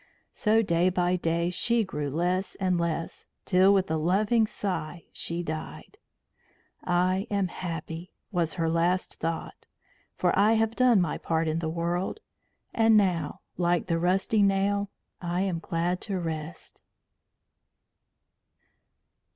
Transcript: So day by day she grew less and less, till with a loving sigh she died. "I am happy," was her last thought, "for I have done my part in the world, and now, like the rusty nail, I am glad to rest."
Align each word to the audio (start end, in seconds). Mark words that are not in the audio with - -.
So 0.31 0.63
day 0.63 0.89
by 0.89 1.15
day 1.15 1.51
she 1.51 1.83
grew 1.83 2.09
less 2.09 2.55
and 2.55 2.79
less, 2.79 3.27
till 3.45 3.71
with 3.71 3.91
a 3.91 3.97
loving 3.97 4.47
sigh 4.47 5.03
she 5.13 5.43
died. 5.43 5.99
"I 6.83 7.27
am 7.29 7.49
happy," 7.49 8.11
was 8.31 8.55
her 8.55 8.67
last 8.67 9.19
thought, 9.19 9.67
"for 10.15 10.35
I 10.35 10.53
have 10.53 10.75
done 10.75 11.01
my 11.01 11.19
part 11.19 11.47
in 11.47 11.59
the 11.59 11.69
world, 11.69 12.19
and 12.73 12.97
now, 12.97 13.41
like 13.57 13.85
the 13.85 13.99
rusty 13.99 14.41
nail, 14.41 14.89
I 15.21 15.41
am 15.41 15.59
glad 15.59 16.01
to 16.09 16.19
rest." 16.19 16.81